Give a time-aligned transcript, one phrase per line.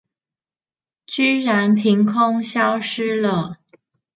[1.05, 3.59] 居然憑空消失了